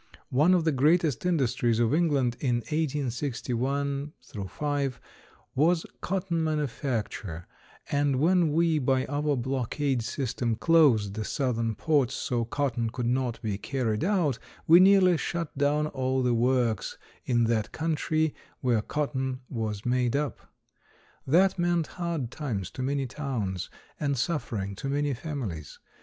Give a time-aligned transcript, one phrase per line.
[0.31, 4.13] One of the greatest industries of England in 1861
[4.49, 5.01] 5
[5.53, 7.45] was cotton manufacture,
[7.91, 13.39] and when we, by our blockade system, closed the southern ports so cotton could not
[13.43, 19.41] be carried out, we nearly shut down all the works in that country where cotton
[19.49, 20.51] was made up.
[21.27, 25.77] That meant hard times to many towns and suffering to many families.